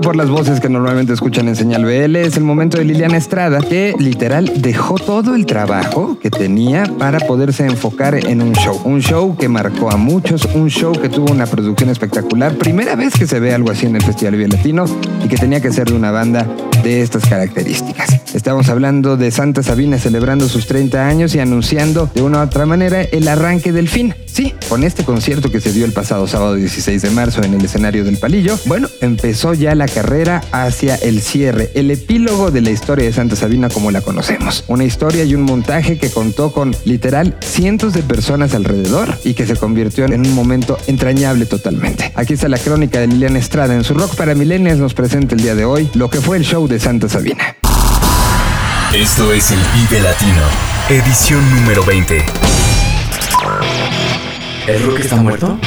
[0.00, 2.16] Por las voces que normalmente escuchan en Señal BL.
[2.16, 7.20] Es el momento de Liliana Estrada, que literal dejó todo el trabajo que tenía para
[7.20, 8.80] poderse enfocar en un show.
[8.84, 12.56] Un show que marcó a muchos, un show que tuvo una producción espectacular.
[12.56, 14.86] Primera vez que se ve algo así en el Festival Vive Latino
[15.24, 16.46] y que tenía que ser de una banda
[16.82, 18.20] de estas características.
[18.34, 22.66] Estamos hablando de Santa Sabina celebrando sus 30 años y anunciando de una u otra
[22.66, 24.14] manera el arranque del fin.
[24.26, 27.64] Sí, con este concierto que se dio el pasado sábado 16 de marzo en el
[27.64, 32.70] escenario del Palillo, bueno, empezó ya la carrera hacia el cierre, el epílogo de la
[32.70, 34.64] historia de Santa Sabina como la conocemos.
[34.66, 39.46] Una historia y un montaje que contó con literal cientos de personas alrededor y que
[39.46, 42.12] se convirtió en un momento entrañable totalmente.
[42.16, 45.40] Aquí está la crónica de Liliana Estrada en su Rock para Millennials nos presenta el
[45.40, 47.54] día de hoy lo que fue el show de Santa Sabina.
[48.92, 50.42] Esto es el Vive Latino,
[50.88, 52.20] edición número 20.
[54.66, 55.60] ¿El rock está muerto?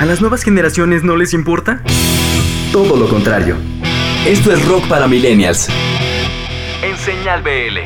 [0.00, 1.82] ¿A las nuevas generaciones no les importa?
[2.72, 3.58] Todo lo contrario.
[4.26, 5.68] Esto es Rock para Millennials.
[6.82, 7.80] En Señal BL.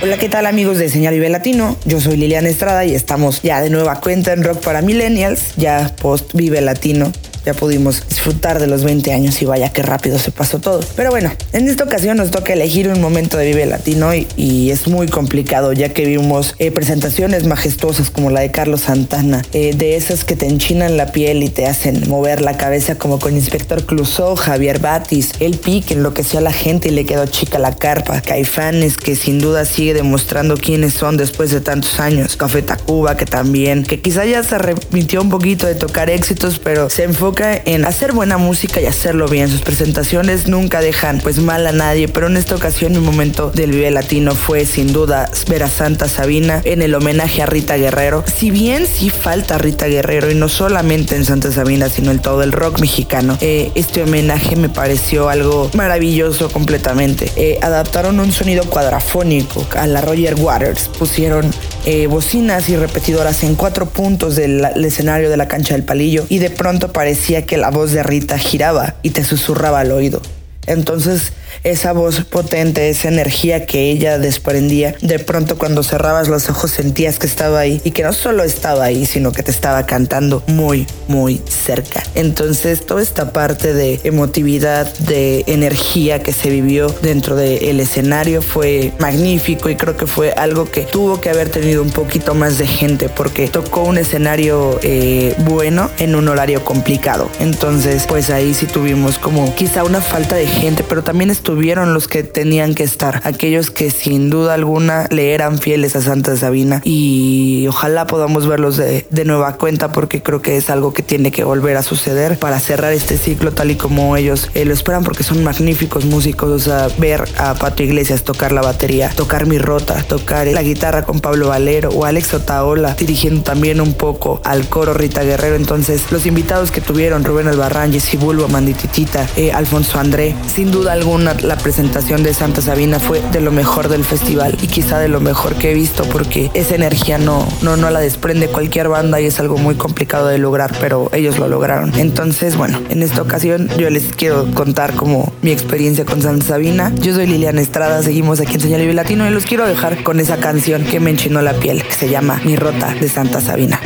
[0.00, 1.76] Hola, ¿qué tal amigos de Señal Vive Latino?
[1.86, 5.90] Yo soy Liliana Estrada y estamos ya de nueva cuenta en Rock para Millennials, ya
[6.00, 7.10] post Vive Latino
[7.44, 10.80] ya pudimos disfrutar de los 20 años y vaya qué rápido se pasó todo.
[10.96, 14.70] Pero bueno, en esta ocasión nos toca elegir un momento de Vive Latino y, y
[14.70, 19.74] es muy complicado ya que vimos eh, presentaciones majestuosas como la de Carlos Santana, eh,
[19.74, 23.34] de esas que te enchinan la piel y te hacen mover la cabeza como con
[23.34, 27.76] Inspector Clouseau, Javier Batis, El Pique enloqueció a la gente y le quedó chica la
[27.76, 33.16] carpa, Caifanes que sin duda sigue demostrando quiénes son después de tantos años, Café Tacuba
[33.16, 37.33] que también, que quizá ya se arrepintió un poquito de tocar éxitos pero se enfoca
[37.36, 39.48] en hacer buena música y hacerlo bien.
[39.48, 43.72] Sus presentaciones nunca dejan pues mal a nadie, pero en esta ocasión mi momento del
[43.72, 48.24] Vive Latino fue sin duda ver a Santa Sabina en el homenaje a Rita Guerrero.
[48.32, 52.42] Si bien sí falta Rita Guerrero y no solamente en Santa Sabina, sino en todo
[52.42, 57.30] el rock mexicano, eh, este homenaje me pareció algo maravilloso completamente.
[57.36, 61.50] Eh, adaptaron un sonido cuadrafónico a la Roger Waters, pusieron
[61.84, 66.26] eh, bocinas y repetidoras en cuatro puntos del del escenario de la cancha del palillo
[66.28, 70.20] y de pronto parecía que la voz de Rita giraba y te susurraba al oído.
[70.66, 71.32] Entonces
[71.62, 77.18] esa voz potente, esa energía que ella desprendía, de pronto cuando cerrabas los ojos sentías
[77.18, 80.86] que estaba ahí y que no solo estaba ahí, sino que te estaba cantando muy,
[81.08, 82.02] muy cerca.
[82.14, 88.92] Entonces toda esta parte de emotividad, de energía que se vivió dentro del escenario fue
[88.98, 92.66] magnífico y creo que fue algo que tuvo que haber tenido un poquito más de
[92.66, 97.30] gente porque tocó un escenario eh, bueno en un horario complicado.
[97.40, 102.08] Entonces pues ahí sí tuvimos como quizá una falta de gente, pero también estuvieron los
[102.08, 106.80] que tenían que estar, aquellos que sin duda alguna le eran fieles a Santa Sabina
[106.84, 111.32] y ojalá podamos verlos de, de nueva cuenta porque creo que es algo que tiene
[111.32, 115.04] que volver a suceder para cerrar este ciclo tal y como ellos eh, lo esperan
[115.04, 119.58] porque son magníficos músicos, o sea, ver a Pato Iglesias tocar la batería, tocar mi
[119.58, 124.66] rota, tocar la guitarra con Pablo Valero o Alex Otaola dirigiendo también un poco al
[124.70, 129.98] coro Rita Guerrero, entonces los invitados que tuvieron Rubén Albarrán, Jessy Bulbo, Mandititita, eh, Alfonso
[129.98, 134.56] André, sin duda alguna la presentación de Santa Sabina fue de lo mejor del festival
[134.60, 138.00] y quizá de lo mejor que he visto porque esa energía no, no, no la
[138.00, 141.92] desprende cualquier banda y es algo muy complicado de lograr, pero ellos lo lograron.
[141.96, 146.92] Entonces, bueno, en esta ocasión yo les quiero contar como mi experiencia con Santa Sabina.
[146.96, 150.20] Yo soy Liliana Estrada, seguimos aquí en Señal Vive Latino y los quiero dejar con
[150.20, 153.80] esa canción que me enchinó la piel, que se llama Mi Rota de Santa Sabina.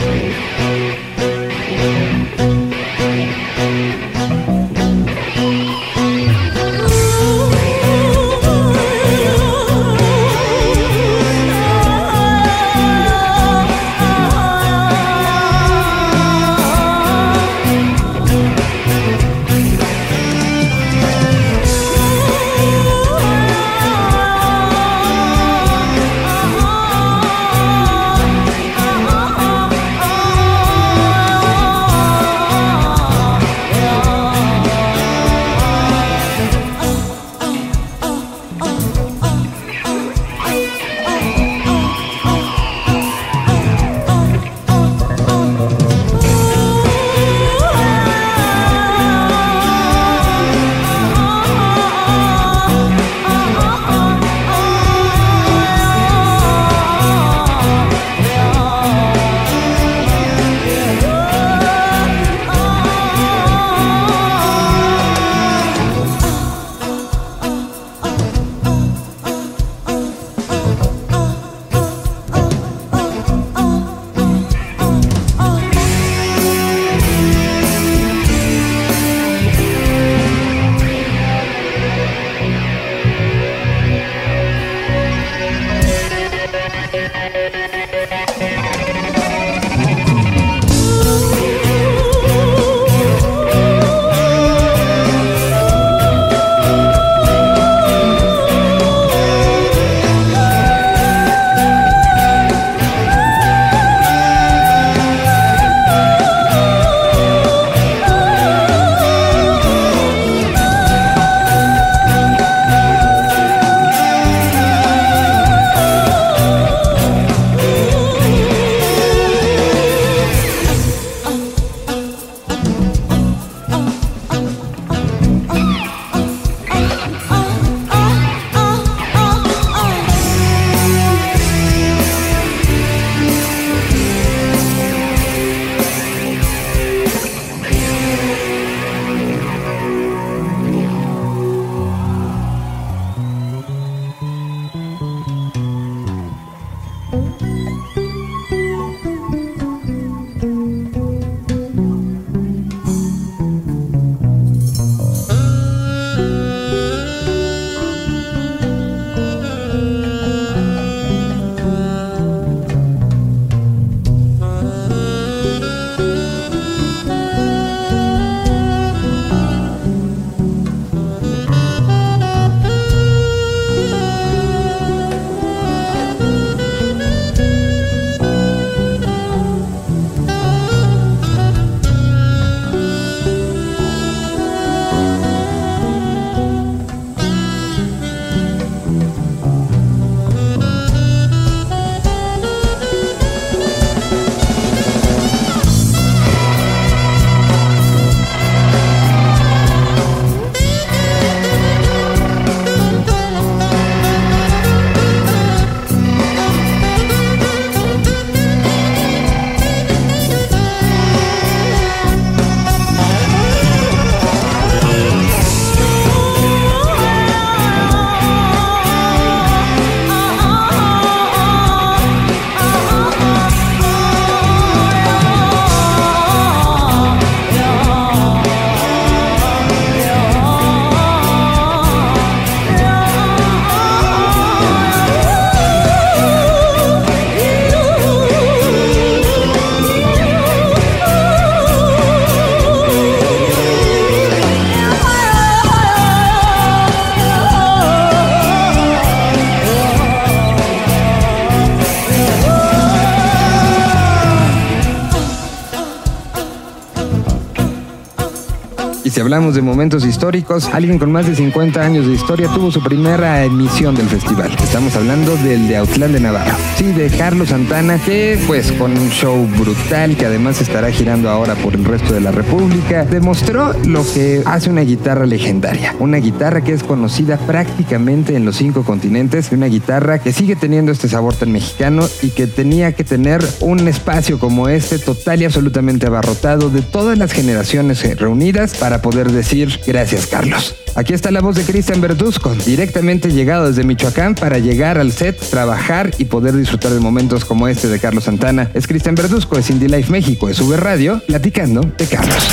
[259.28, 263.44] Hablamos de momentos históricos, alguien con más de 50 años de historia tuvo su primera
[263.44, 264.50] emisión del festival.
[264.64, 266.56] Estamos hablando del de Autlán de Navarra.
[266.76, 271.56] Sí, de Carlos Santana, que pues con un show brutal que además estará girando ahora
[271.56, 275.94] por el resto de la República, demostró lo que hace una guitarra legendaria.
[275.98, 280.90] Una guitarra que es conocida prácticamente en los cinco continentes una guitarra que sigue teniendo
[280.90, 285.44] este sabor tan mexicano y que tenía que tener un espacio como este total y
[285.44, 290.76] absolutamente abarrotado de todas las generaciones reunidas para poder decir gracias Carlos.
[290.94, 295.38] Aquí está la voz de Cristian Verduzco, directamente llegado desde Michoacán para llegar al set,
[295.50, 298.70] trabajar y poder disfrutar de momentos como este de Carlos Santana.
[298.74, 302.48] Es Cristian Verduzco, es Indie Life México, es V Radio, platicando de Carlos.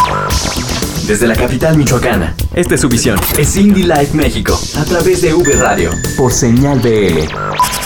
[1.08, 3.20] Desde la capital michoacana, esta es su visión.
[3.38, 7.85] Es Indie Life México, a través de V Radio, por señal BL.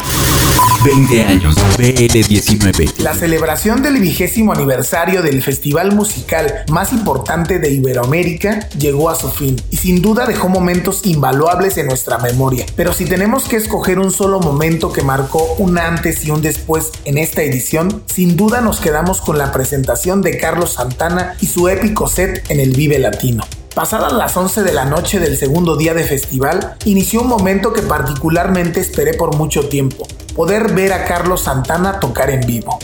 [0.84, 3.00] 20 años, BL19.
[3.00, 9.30] La celebración del vigésimo aniversario del festival musical más importante de Iberoamérica llegó a su
[9.30, 12.66] fin y sin duda dejó momentos invaluables en nuestra memoria.
[12.76, 16.92] Pero si tenemos que escoger un solo momento que marcó un antes y un después
[17.04, 21.68] en esta edición, sin duda nos quedamos con la presentación de Carlos Santana y su
[21.68, 23.44] épico set en el Vive Latino.
[23.76, 27.82] Pasadas las 11 de la noche del segundo día de festival, inició un momento que
[27.82, 32.80] particularmente esperé por mucho tiempo, poder ver a Carlos Santana tocar en vivo.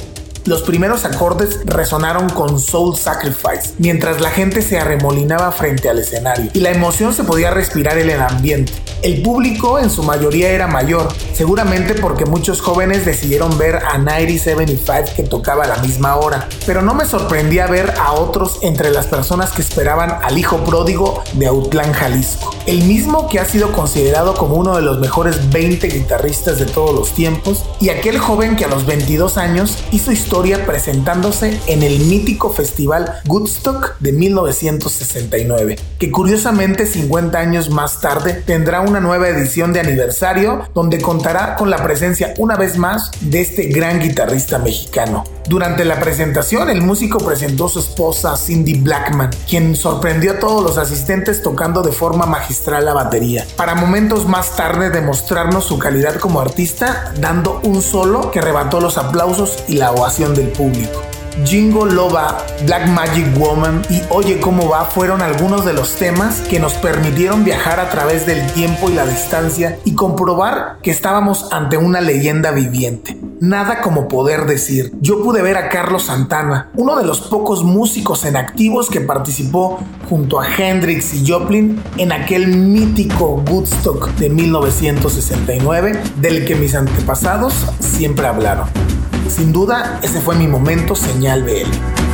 [0.46, 6.52] Los primeros acordes resonaron con Soul Sacrifice, mientras la gente se arremolinaba frente al escenario
[6.54, 8.72] y la emoción se podía respirar en el ambiente.
[9.02, 15.16] El público en su mayoría era mayor, seguramente porque muchos jóvenes decidieron ver a 9075
[15.16, 19.08] que tocaba a la misma hora, pero no me sorprendía ver a otros entre las
[19.08, 24.36] personas que esperaban al hijo pródigo de Autlán, Jalisco, el mismo que ha sido considerado
[24.36, 28.66] como uno de los mejores 20 guitarristas de todos los tiempos y aquel joven que
[28.66, 36.12] a los 22 años hizo historia presentándose en el mítico festival Woodstock de 1969, que
[36.12, 41.82] curiosamente 50 años más tarde tendrá una nueva edición de aniversario donde contará con la
[41.82, 45.24] presencia una vez más de este gran guitarrista mexicano.
[45.48, 50.64] Durante la presentación, el músico presentó a su esposa Cindy Blackman, quien sorprendió a todos
[50.64, 56.16] los asistentes tocando de forma magistral la batería, para momentos más tarde demostrarnos su calidad
[56.16, 61.02] como artista, dando un solo que rebató los aplausos y la ovación del público.
[61.44, 66.60] Jingo Loba, Black Magic Woman y Oye cómo va fueron algunos de los temas que
[66.60, 71.78] nos permitieron viajar a través del tiempo y la distancia y comprobar que estábamos ante
[71.78, 73.18] una leyenda viviente.
[73.42, 78.24] Nada como poder decir, yo pude ver a Carlos Santana, uno de los pocos músicos
[78.24, 86.02] en activos que participó junto a Hendrix y Joplin en aquel mítico Woodstock de 1969
[86.16, 88.95] del que mis antepasados siempre hablaron.
[89.28, 92.05] Sin duda, ese fue mi momento señal BL.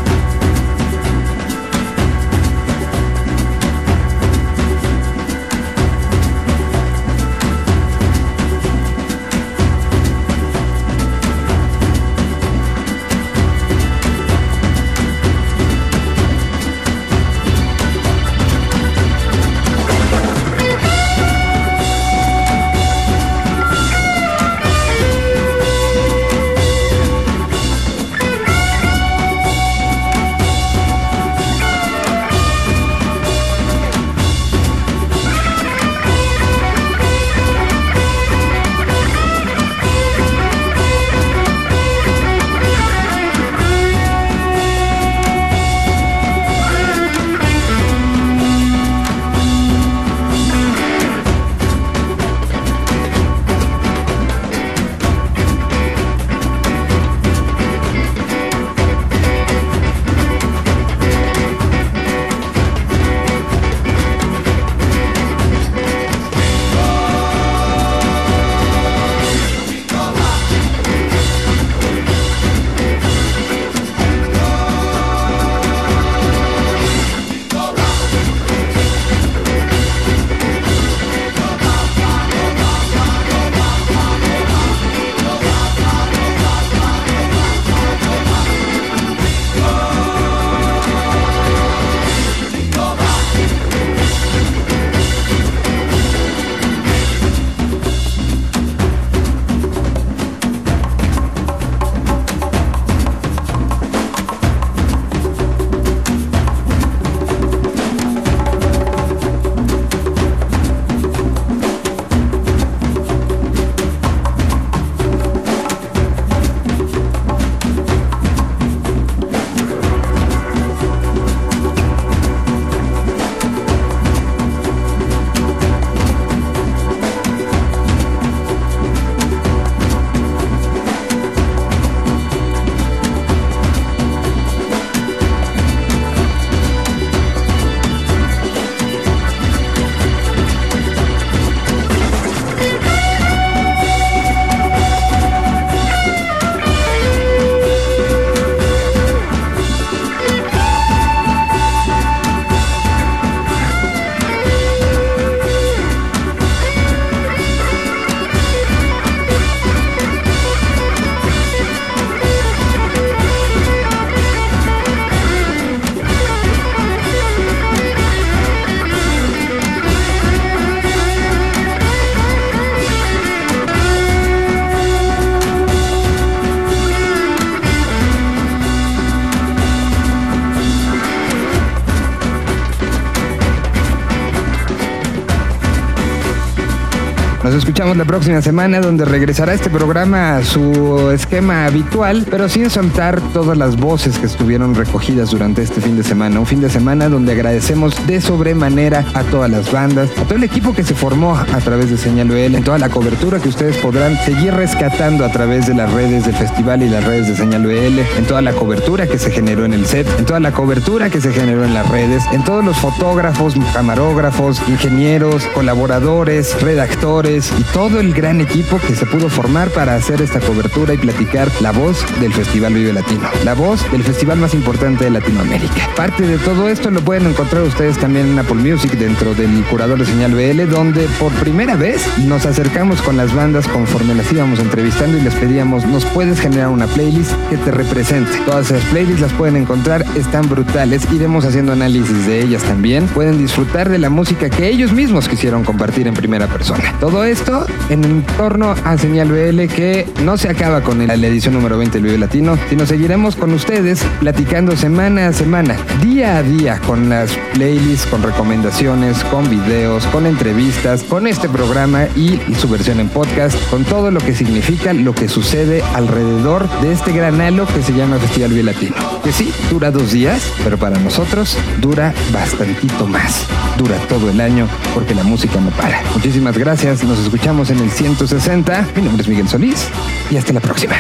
[187.43, 192.69] Nos escuchamos la próxima semana donde regresará este programa a su esquema habitual, pero sin
[192.69, 196.39] soltar todas las voces que estuvieron recogidas durante este fin de semana.
[196.39, 200.43] Un fin de semana donde agradecemos de sobremanera a todas las bandas, a todo el
[200.43, 203.75] equipo que se formó a través de Señal BL, en toda la cobertura que ustedes
[203.77, 207.65] podrán seguir rescatando a través de las redes del festival y las redes de Señal
[207.65, 211.09] BL, en toda la cobertura que se generó en el set, en toda la cobertura
[211.09, 217.63] que se generó en las redes, en todos los fotógrafos, camarógrafos, ingenieros, colaboradores, redactores y
[217.71, 221.71] todo el gran equipo que se pudo formar para hacer esta cobertura y platicar la
[221.71, 225.87] voz del Festival Vive Latino, la voz del festival más importante de Latinoamérica.
[225.95, 229.99] Parte de todo esto lo pueden encontrar ustedes también en Apple Music dentro del curador
[229.99, 234.59] de señal BL, donde por primera vez nos acercamos con las bandas conforme las íbamos
[234.59, 238.29] entrevistando y les pedíamos, nos puedes generar una playlist que te represente.
[238.45, 243.07] Todas esas playlists las pueden encontrar, están brutales, iremos haciendo análisis de ellas también.
[243.07, 246.93] Pueden disfrutar de la música que ellos mismos quisieron compartir en primera persona.
[246.99, 251.77] Todo esto en torno a Señal BL que no se acaba con la edición número
[251.77, 256.79] 20 del Vive Latino, sino seguiremos con ustedes platicando semana a semana, día a día,
[256.87, 262.99] con las playlists, con recomendaciones, con videos, con entrevistas, con este programa y su versión
[262.99, 267.65] en podcast, con todo lo que significa lo que sucede alrededor de este gran halo
[267.67, 268.95] que se llama Festival Vive Latino.
[269.23, 273.45] Que sí, dura dos días, pero para nosotros dura bastantito más.
[273.77, 276.01] Dura todo el año porque la música no para.
[276.13, 278.87] Muchísimas gracias, nos escuchamos en el 160.
[278.95, 279.87] Mi nombre es Miguel Solís
[280.29, 280.95] y hasta la próxima.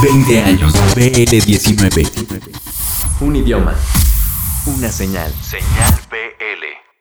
[0.00, 0.74] 20 años.
[0.94, 2.08] BL19.
[3.20, 3.74] Un idioma.
[4.66, 5.32] Una señal.
[5.42, 6.93] Señal BL.